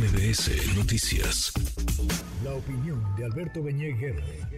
MBS 0.00 0.78
Noticias. 0.78 1.52
La 2.42 2.54
opinión 2.54 3.04
de 3.18 3.24
Alberto 3.26 3.62
Beñé 3.62 3.94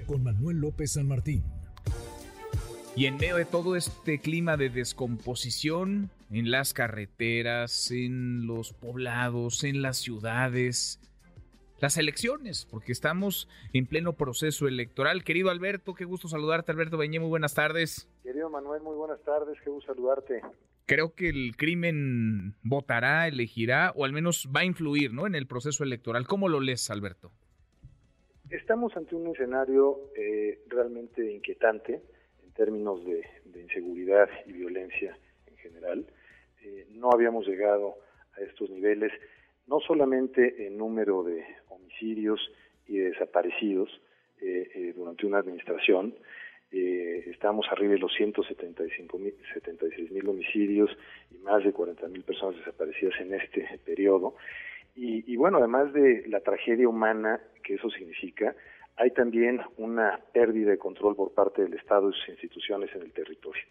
con 0.06 0.22
Manuel 0.22 0.58
López 0.58 0.92
San 0.92 1.08
Martín. 1.08 1.42
Y 2.94 3.06
en 3.06 3.16
medio 3.16 3.34
de 3.34 3.44
todo 3.44 3.74
este 3.74 4.20
clima 4.20 4.56
de 4.56 4.70
descomposición 4.70 6.10
en 6.30 6.52
las 6.52 6.74
carreteras, 6.74 7.90
en 7.90 8.46
los 8.46 8.72
poblados, 8.72 9.64
en 9.64 9.82
las 9.82 9.96
ciudades, 9.96 11.00
las 11.80 11.96
elecciones, 11.96 12.64
porque 12.70 12.92
estamos 12.92 13.48
en 13.72 13.86
pleno 13.86 14.12
proceso 14.12 14.68
electoral. 14.68 15.24
Querido 15.24 15.50
Alberto, 15.50 15.94
qué 15.94 16.04
gusto 16.04 16.28
saludarte, 16.28 16.70
Alberto 16.70 16.98
Beñé, 16.98 17.18
muy 17.18 17.30
buenas 17.30 17.54
tardes. 17.54 18.08
Querido 18.22 18.48
Manuel, 18.48 18.80
muy 18.82 18.94
buenas 18.94 19.20
tardes, 19.22 19.58
qué 19.64 19.70
gusto 19.70 19.92
saludarte. 19.92 20.40
Creo 20.86 21.14
que 21.14 21.28
el 21.28 21.56
crimen 21.56 22.54
votará, 22.62 23.28
elegirá 23.28 23.92
o 23.94 24.04
al 24.04 24.12
menos 24.12 24.48
va 24.54 24.60
a 24.60 24.64
influir 24.64 25.12
¿no? 25.12 25.26
en 25.26 25.34
el 25.34 25.46
proceso 25.46 25.84
electoral. 25.84 26.26
¿Cómo 26.26 26.48
lo 26.48 26.60
lees, 26.60 26.90
Alberto? 26.90 27.30
Estamos 28.50 28.94
ante 28.96 29.14
un 29.14 29.28
escenario 29.28 30.10
eh, 30.16 30.60
realmente 30.68 31.32
inquietante 31.32 32.02
en 32.42 32.52
términos 32.52 33.04
de, 33.04 33.22
inseguridad 33.60 34.28
y 34.46 34.52
violencia 34.52 35.16
en 35.46 35.56
general. 35.56 36.06
Eh, 36.62 36.86
no 36.90 37.10
habíamos 37.12 37.46
llegado 37.46 37.94
a 38.36 38.40
estos 38.42 38.68
niveles 38.68 39.12
no 39.66 39.80
solamente 39.80 40.66
en 40.66 40.76
número 40.76 41.22
de 41.22 41.44
homicidios 41.68 42.40
y 42.86 42.98
desaparecidos 42.98 43.88
eh, 44.40 44.68
eh, 44.74 44.92
durante 44.94 45.24
una 45.24 45.38
administración, 45.38 46.14
eh, 46.72 47.24
estamos 47.30 47.66
arriba 47.70 47.92
de 47.92 47.98
los 47.98 48.12
175 48.14 49.18
mil, 49.18 49.34
76 49.52 50.10
mil 50.10 50.28
homicidios 50.28 50.90
y 51.30 51.38
más 51.38 51.62
de 51.62 51.72
40 51.72 52.08
mil 52.08 52.22
personas 52.24 52.56
desaparecidas 52.56 53.20
en 53.20 53.34
este 53.34 53.68
periodo. 53.84 54.34
Y, 54.94 55.36
bueno, 55.36 55.56
además 55.56 55.90
de 55.94 56.24
la 56.28 56.40
tragedia 56.40 56.86
humana 56.86 57.40
que 57.62 57.74
eso 57.74 57.88
significa, 57.88 58.54
hay 58.96 59.10
también 59.12 59.60
una 59.78 60.20
pérdida 60.34 60.70
de 60.72 60.78
control 60.78 61.16
por 61.16 61.32
parte 61.32 61.62
del 61.62 61.72
Estado 61.72 62.10
y 62.10 62.12
sus 62.12 62.28
instituciones 62.28 62.94
en 62.94 63.02
el 63.02 63.12
territorio. 63.12 63.62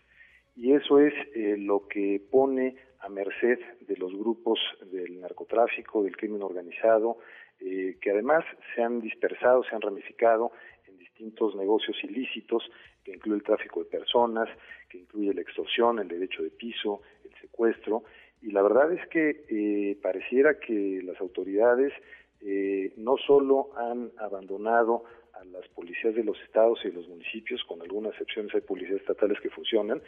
Y 0.56 0.74
eso 0.74 1.00
es 1.00 1.14
lo 1.60 1.88
que 1.88 2.20
pone 2.32 2.76
a 3.02 3.10
merced 3.10 3.60
de 3.82 3.98
los 3.98 4.14
grupos 4.16 4.60
del 4.92 5.22
narcotráfico, 5.22 6.04
del 6.04 6.18
crimen 6.18 6.42
organizado, 6.42 7.18
eh, 7.60 7.98
que 8.02 8.10
además 8.10 8.44
se 8.74 8.82
han 8.82 9.02
dispersado, 9.02 9.64
se 9.64 9.76
han 9.76 9.82
ramificado 9.82 10.52
distintos 11.22 11.56
negocios 11.56 11.96
ilícitos, 12.04 12.64
que 13.04 13.12
incluye 13.12 13.38
el 13.38 13.44
tráfico 13.44 13.84
de 13.84 13.86
personas, 13.86 14.50
que 14.90 14.98
incluye 14.98 15.34
la 15.34 15.42
extorsión, 15.42 16.00
el 16.00 16.08
derecho 16.08 16.42
de 16.42 16.50
piso, 16.50 17.02
el 17.24 17.32
secuestro, 17.40 18.04
y 18.42 18.52
la 18.52 18.64
verdad 18.64 18.92
es 18.92 19.08
que 19.10 19.46
eh, 19.50 19.98
pareciera 20.02 20.60
que 20.60 21.02
las 21.04 21.20
autoridades 21.22 21.94
eh, 22.42 22.92
no 22.98 23.18
solo 23.18 23.70
han 23.78 24.12
abandonado 24.18 25.04
a 25.34 25.46
las 25.46 25.68
policías 25.70 26.16
de 26.16 26.24
los 26.24 26.40
estados 26.42 26.80
y 26.84 26.90
de 26.90 26.96
los 26.96 27.08
municipios, 27.08 27.64
con 27.66 27.82
algunas 27.82 28.14
excepciones 28.14 28.56
hay 28.56 28.62
policías 28.62 29.00
estatales 29.00 29.40
que 29.42 29.50
funcionan, 29.52 30.02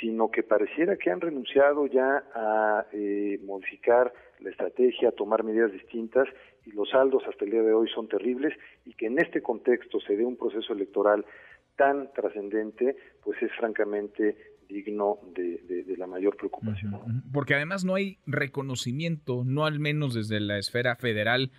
sino 0.00 0.30
que 0.30 0.42
pareciera 0.42 0.96
que 0.96 1.10
han 1.10 1.20
renunciado 1.20 1.86
ya 1.86 2.24
a 2.34 2.86
eh, 2.92 3.40
modificar 3.44 4.12
la 4.40 4.50
estrategia, 4.50 5.08
a 5.08 5.12
tomar 5.12 5.42
medidas 5.42 5.72
distintas 5.72 6.28
y 6.64 6.72
los 6.72 6.90
saldos 6.90 7.22
hasta 7.28 7.44
el 7.44 7.50
día 7.50 7.62
de 7.62 7.72
hoy 7.72 7.88
son 7.88 8.08
terribles 8.08 8.54
y 8.84 8.94
que 8.94 9.06
en 9.06 9.18
este 9.18 9.42
contexto 9.42 10.00
se 10.00 10.16
dé 10.16 10.24
un 10.24 10.36
proceso 10.36 10.72
electoral 10.72 11.24
tan 11.76 12.12
trascendente, 12.12 12.96
pues 13.24 13.40
es 13.42 13.50
francamente 13.58 14.36
digno 14.68 15.18
de, 15.34 15.96
la 15.96 16.06
mayor 16.06 16.36
preocupación. 16.36 17.22
Porque 17.32 17.54
además 17.54 17.84
no 17.84 17.94
hay 17.94 18.18
reconocimiento, 18.26 19.42
no 19.44 19.64
al 19.64 19.80
menos 19.80 20.14
desde 20.14 20.40
la 20.40 20.58
esfera 20.58 20.94
federal, 20.96 21.50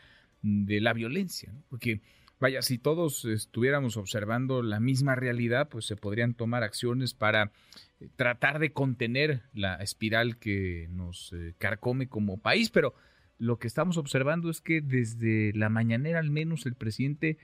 de 0.41 0.79
la 0.79 0.93
violencia, 0.93 1.51
porque 1.69 2.01
vaya, 2.39 2.61
si 2.61 2.77
todos 2.77 3.25
estuviéramos 3.25 3.97
observando 3.97 4.63
la 4.63 4.79
misma 4.79 5.15
realidad, 5.15 5.69
pues 5.69 5.85
se 5.85 5.95
podrían 5.95 6.33
tomar 6.33 6.63
acciones 6.63 7.13
para 7.13 7.51
eh, 7.99 8.09
tratar 8.15 8.59
de 8.59 8.71
contener 8.71 9.43
la 9.53 9.75
espiral 9.75 10.37
que 10.37 10.87
nos 10.91 11.33
eh, 11.33 11.53
carcome 11.57 12.07
como 12.07 12.37
país, 12.37 12.69
pero 12.69 12.93
lo 13.37 13.57
que 13.57 13.67
estamos 13.67 13.97
observando 13.97 14.49
es 14.49 14.61
que 14.61 14.81
desde 14.81 15.53
la 15.53 15.69
mañanera 15.69 16.19
al 16.19 16.29
menos 16.29 16.65
el 16.65 16.75
presidente 16.75 17.37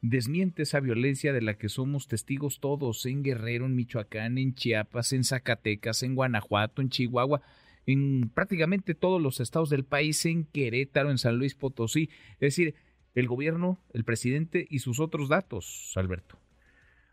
desmiente 0.00 0.62
esa 0.62 0.80
violencia 0.80 1.32
de 1.32 1.42
la 1.42 1.54
que 1.54 1.68
somos 1.68 2.08
testigos 2.08 2.58
todos 2.58 3.06
en 3.06 3.22
Guerrero, 3.22 3.66
en 3.66 3.76
Michoacán, 3.76 4.36
en 4.36 4.54
Chiapas, 4.54 5.12
en 5.12 5.24
Zacatecas, 5.24 6.02
en 6.02 6.14
Guanajuato, 6.14 6.82
en 6.82 6.88
Chihuahua, 6.88 7.40
en 7.86 8.30
prácticamente 8.34 8.94
todos 8.94 9.22
los 9.22 9.40
estados 9.40 9.70
del 9.70 9.84
país, 9.84 10.24
en 10.26 10.44
Querétaro, 10.44 11.10
en 11.10 11.18
San 11.18 11.36
Luis 11.36 11.54
Potosí. 11.54 12.10
Es 12.34 12.40
decir, 12.40 12.74
el 13.14 13.26
gobierno, 13.26 13.78
el 13.92 14.04
presidente 14.04 14.66
y 14.68 14.78
sus 14.78 15.00
otros 15.00 15.28
datos, 15.28 15.92
Alberto. 15.96 16.36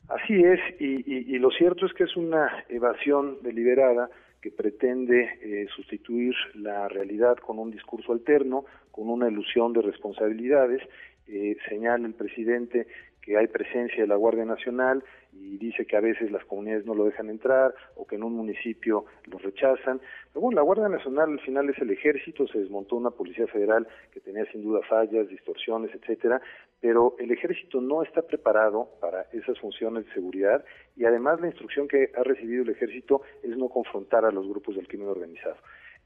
Así 0.07 0.41
es, 0.43 0.59
y, 0.79 1.37
lo 1.37 1.51
cierto 1.51 1.85
es 1.85 1.93
que 1.93 2.05
es 2.05 2.15
una 2.15 2.65
evasión 2.67 3.37
deliberada 3.43 4.09
que 4.41 4.49
pretende 4.49 5.37
eh, 5.41 5.67
sustituir 5.75 6.33
la 6.55 6.87
realidad 6.87 7.37
con 7.37 7.59
un 7.59 7.69
discurso 7.69 8.13
alterno, 8.13 8.65
con 8.91 9.09
una 9.09 9.29
ilusión 9.29 9.73
de 9.73 9.81
responsabilidades. 9.81 10.81
Eh, 11.27 11.57
señala 11.67 12.07
el 12.07 12.15
presidente 12.15 12.87
que 13.29 13.37
hay 13.37 13.45
presencia 13.45 14.01
de 14.01 14.07
la 14.07 14.15
Guardia 14.15 14.43
Nacional 14.43 15.03
y 15.31 15.59
dice 15.59 15.85
que 15.85 15.95
a 15.95 15.99
veces 15.99 16.31
las 16.31 16.43
comunidades 16.45 16.87
no 16.87 16.95
lo 16.95 17.05
dejan 17.05 17.29
entrar 17.29 17.75
o 17.95 18.07
que 18.07 18.15
en 18.15 18.23
un 18.23 18.33
municipio 18.33 19.05
lo 19.25 19.37
rechazan. 19.37 20.01
Pero 20.33 20.41
bueno, 20.41 20.55
la 20.55 20.63
Guardia 20.63 20.89
Nacional 20.89 21.33
al 21.33 21.39
final 21.41 21.69
es 21.69 21.77
el 21.77 21.91
ejército, 21.91 22.47
se 22.47 22.57
desmontó 22.57 22.95
una 22.95 23.11
policía 23.11 23.45
federal 23.45 23.87
que 24.11 24.19
tenía 24.19 24.45
sin 24.51 24.63
duda 24.63 24.79
fallas, 24.89 25.27
distorsiones, 25.27 25.93
etcétera, 25.93 26.41
pero 26.81 27.15
el 27.19 27.29
ejército 27.29 27.79
no 27.79 28.01
está 28.01 28.23
preparado 28.23 28.89
para 28.99 29.27
esas 29.31 29.59
funciones 29.59 30.07
de 30.07 30.13
seguridad 30.13 30.65
y 30.95 31.05
además 31.05 31.39
la 31.39 31.49
instrucción 31.49 31.87
que 31.87 32.09
ha 32.15 32.23
recibido 32.23 32.63
el 32.63 32.69
ejército 32.69 33.21
es 33.43 33.55
no 33.55 33.69
confrontar 33.69 34.25
a 34.25 34.31
los 34.31 34.47
grupos 34.47 34.75
del 34.75 34.87
crimen 34.87 35.07
organizado. 35.07 35.57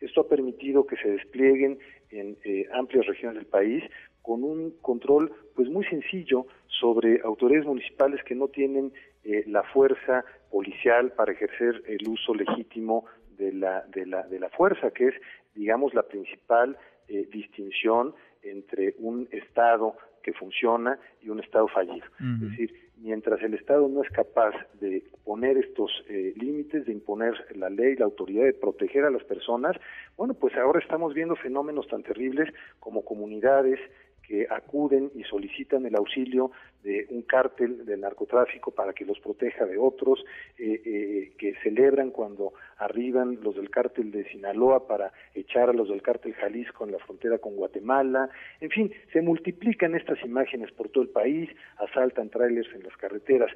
Esto 0.01 0.19
ha 0.19 0.28
permitido 0.28 0.85
que 0.85 0.97
se 0.97 1.07
desplieguen 1.07 1.79
en 2.09 2.35
eh, 2.44 2.67
amplias 2.73 3.06
regiones 3.06 3.38
del 3.38 3.45
país 3.45 3.81
con 4.23 4.44
un 4.44 4.72
control 4.81 5.31
pues 5.56 5.69
muy 5.69 5.85
sencillo 5.85 6.47
sobre 6.67 7.22
autoridades 7.22 7.67
municipales 7.67 8.23
que 8.23 8.34
no 8.34 8.47
tienen 8.47 8.91
eh, 9.23 9.44
la 9.47 9.61
fuerza 9.63 10.25
policial 10.50 11.11
para 11.11 11.34
ejercer 11.34 11.84
el 11.88 12.07
uso 12.07 12.33
legítimo 12.33 13.06
de 13.38 13.53
la, 13.53 13.81
de 13.94 14.06
la, 14.06 14.23
de 14.23 14.39
la 14.39 14.50
fuerza, 14.50 14.91
que 14.91 15.09
es, 15.09 15.16
digamos, 15.53 15.94
la 15.94 16.03
principal 16.03 16.78
eh, 17.07 17.28
distinción 17.31 18.16
entre 18.41 18.95
un 19.00 19.28
Estado 19.31 19.95
que 20.23 20.33
funciona 20.33 20.97
y 21.22 21.29
un 21.29 21.39
Estado 21.39 21.67
fallido. 21.67 22.06
Es 22.19 22.50
decir, 22.50 22.91
mientras 22.97 23.41
el 23.41 23.53
Estado 23.53 23.88
no 23.89 24.01
es 24.03 24.09
capaz 24.12 24.53
de 24.79 25.03
poner 25.25 25.57
estos 25.57 25.91
eh, 26.07 26.33
límites, 26.38 26.85
de 26.85 26.94
imponer 26.94 27.33
la 27.56 27.69
ley, 27.69 27.95
la 27.97 28.06
autoridad, 28.06 28.45
de 28.45 28.53
proteger 28.53 29.03
a 29.03 29.12
las 29.12 29.23
personas, 29.25 29.75
bueno, 30.16 30.33
pues 30.33 30.56
ahora 30.56 30.79
estamos 30.79 31.13
viendo 31.13 31.35
fenómenos 31.35 31.88
tan 31.88 32.03
terribles 32.03 32.50
como 32.79 33.03
comunidades 33.03 33.79
que 34.28 34.47
acuden 34.50 35.11
y 35.16 35.23
solicitan 35.23 35.85
el 35.85 35.95
auxilio 35.95 36.51
de 36.84 37.06
un 37.09 37.22
cártel 37.23 37.85
del 37.85 38.01
narcotráfico 38.01 38.72
para 38.72 38.94
que 38.94 39.06
los 39.06 39.19
proteja 39.19 39.66
de 39.66 39.78
otros, 39.78 40.23
eh, 40.57 40.81
eh, 40.85 41.31
que 41.38 41.56
celebran 41.63 42.11
cuando 42.11 42.53
arriban 42.78 43.39
los 43.41 43.56
del 43.56 43.69
cártel 43.69 44.12
de 44.12 44.25
Sinaloa 44.29 44.88
para 44.88 45.12
echar 45.33 45.69
a 45.69 45.73
los 45.73 45.89
del 45.89 46.01
cártel 46.01 46.33
Jalisco 46.33 46.85
en 46.85 46.91
la 46.91 47.00
frontera 47.00 47.38
con 47.38 47.56
Guatemala, 47.56 48.29
en 48.59 48.69
fin, 48.69 48.94
se 49.12 49.22
multiplican 49.22 49.95
estas 49.95 50.23
imágenes 50.23 50.72
por 50.72 50.89
todo 50.89 51.03
el 51.03 51.09
país, 51.09 51.50
asaltan 51.78 52.29
trailers 52.29 52.73
en 52.73 52.83
las 52.83 52.95
carreteras, 52.97 53.51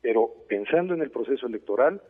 pero 0.00 0.32
pensando 0.48 0.94
en 0.94 1.02
el 1.02 1.10
proceso 1.10 1.46
electoral, 1.46 2.00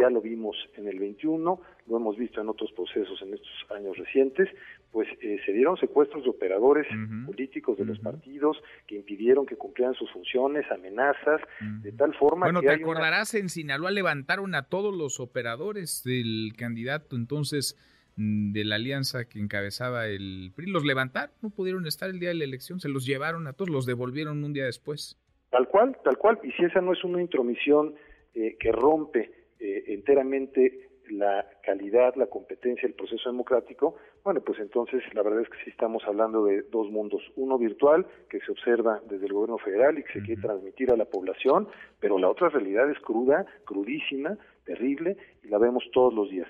ya 0.00 0.10
lo 0.10 0.20
vimos 0.20 0.56
en 0.76 0.88
el 0.88 0.98
21, 0.98 1.60
lo 1.88 1.96
hemos 1.96 2.16
visto 2.16 2.40
en 2.40 2.48
otros 2.48 2.72
procesos 2.72 3.20
en 3.22 3.34
estos 3.34 3.50
años 3.70 3.96
recientes, 3.96 4.48
pues 4.90 5.08
eh, 5.20 5.38
se 5.44 5.52
dieron 5.52 5.76
secuestros 5.76 6.24
de 6.24 6.30
operadores 6.30 6.86
políticos 7.26 7.78
de 7.78 7.84
los 7.84 7.98
partidos 8.00 8.60
que 8.86 8.96
impidieron 8.96 9.46
que 9.46 9.56
cumplieran 9.56 9.94
sus 9.94 10.10
funciones, 10.10 10.64
amenazas, 10.70 11.40
de 11.82 11.92
tal 11.92 12.14
forma 12.14 12.46
bueno, 12.46 12.60
te 12.60 12.70
acordarás, 12.70 13.34
en 13.34 13.48
Sinaloa 13.48 13.90
levantaron 13.90 14.54
a 14.54 14.64
todos 14.64 14.96
los 14.96 15.20
operadores 15.20 16.02
del 16.04 16.54
candidato 16.56 17.14
entonces 17.14 17.78
mm, 18.16 18.52
de 18.52 18.64
la 18.64 18.76
alianza 18.76 19.28
que 19.28 19.38
encabezaba 19.38 20.06
el 20.06 20.52
PRI, 20.56 20.70
los 20.70 20.84
levantaron, 20.84 21.30
no 21.42 21.50
pudieron 21.50 21.86
estar 21.86 22.10
el 22.10 22.18
día 22.18 22.30
de 22.30 22.36
la 22.36 22.44
elección, 22.44 22.80
se 22.80 22.88
los 22.88 23.06
llevaron 23.06 23.46
a 23.46 23.52
todos, 23.52 23.70
los 23.70 23.86
devolvieron 23.86 24.42
un 24.42 24.52
día 24.52 24.64
después. 24.64 25.16
Tal 25.50 25.68
cual, 25.68 25.96
tal 26.04 26.16
cual, 26.16 26.38
y 26.44 26.52
si 26.52 26.64
esa 26.64 26.80
no 26.80 26.92
es 26.92 27.02
una 27.02 27.20
intromisión 27.20 27.94
eh, 28.34 28.56
que 28.58 28.70
rompe 28.70 29.39
eh, 29.60 29.84
enteramente 29.88 30.90
la 31.10 31.46
calidad, 31.62 32.14
la 32.16 32.26
competencia 32.26 32.86
del 32.86 32.94
proceso 32.94 33.30
democrático, 33.30 33.96
bueno, 34.24 34.40
pues 34.40 34.58
entonces 34.58 35.02
la 35.14 35.22
verdad 35.22 35.42
es 35.42 35.48
que 35.48 35.62
sí 35.64 35.70
estamos 35.70 36.02
hablando 36.06 36.44
de 36.44 36.62
dos 36.62 36.90
mundos, 36.90 37.22
uno 37.36 37.58
virtual 37.58 38.06
que 38.28 38.40
se 38.40 38.52
observa 38.52 39.00
desde 39.08 39.26
el 39.26 39.32
gobierno 39.32 39.58
federal 39.58 39.98
y 39.98 40.04
que 40.04 40.12
se 40.12 40.22
quiere 40.22 40.42
transmitir 40.42 40.90
a 40.90 40.96
la 40.96 41.04
población, 41.04 41.68
pero 41.98 42.18
la 42.18 42.28
otra 42.28 42.48
realidad 42.48 42.90
es 42.90 42.98
cruda, 43.00 43.44
crudísima, 43.64 44.36
terrible 44.64 45.16
y 45.42 45.48
la 45.48 45.58
vemos 45.58 45.84
todos 45.92 46.14
los 46.14 46.30
días. 46.30 46.48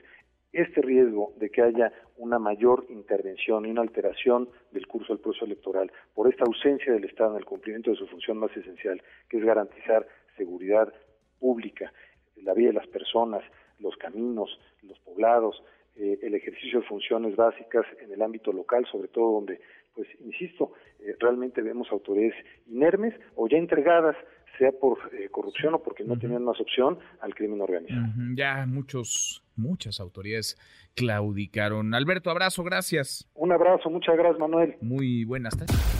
este 0.53 0.83
riesgo 0.83 1.33
de 1.37 1.49
que 1.49 1.62
haya 1.62 1.93
una 2.17 2.41
mayor 2.41 2.85
intervención 2.89 3.67
y 3.67 3.71
una 3.71 3.83
alteración 3.83 4.49
del 4.73 4.89
curso 4.89 5.12
del 5.12 5.23
proceso 5.23 5.45
electoral 5.45 5.93
por 6.12 6.29
esta 6.29 6.45
ausencia 6.45 6.93
del 6.93 7.05
Estado 7.05 7.31
en 7.33 7.39
el 7.39 7.45
cumplimiento 7.45 7.93
de 7.93 7.97
su 7.97 8.07
función 8.09 8.37
más 8.39 8.55
esencial, 8.57 9.01
que 9.29 9.39
es 9.39 9.45
garantizar 9.45 10.05
seguridad 10.37 10.93
pública, 11.39 11.93
la 12.42 12.54
vida 12.54 12.69
de 12.69 12.75
las 12.75 12.87
personas, 12.88 13.42
los 13.78 13.96
caminos, 13.96 14.58
los 14.82 14.98
poblados, 15.00 15.62
eh, 15.96 16.19
el 16.22 16.34
ejercicio 16.34 16.81
de 16.81 16.87
funciones 16.87 17.37
básicas 17.37 17.84
en 18.00 18.12
el 18.12 18.22
ámbito 18.22 18.52
local, 18.52 18.87
sobre 18.90 19.08
todo 19.08 19.32
donde, 19.32 19.60
pues, 19.94 20.08
insisto, 20.20 20.72
eh, 21.00 21.16
realmente 21.19 21.62
vemos 21.62 21.88
autoridades 21.90 22.34
inermes 22.69 23.14
o 23.37 23.48
ya 23.48 23.58
entregadas 23.58 24.16
sea 24.58 24.72
por 24.72 24.98
eh, 25.14 25.28
corrupción 25.31 25.75
o 25.75 25.82
porque 25.82 26.04
no 26.04 26.19
tenían 26.19 26.44
más 26.44 26.60
opción 26.60 26.98
al 27.20 27.34
crimen 27.34 27.60
organizado. 27.60 28.06
Ya 28.34 28.66
muchos, 28.66 29.42
muchas 29.56 30.00
autoridades 30.00 30.58
claudicaron. 30.94 31.94
Alberto, 31.94 32.31
abrazo, 32.31 32.62
gracias. 32.62 33.28
Un 33.34 33.52
abrazo, 33.52 33.88
muchas 33.90 34.16
gracias, 34.16 34.38
Manuel. 34.38 34.76
Muy 34.81 35.25
buenas 35.25 35.56
tardes. 35.56 36.00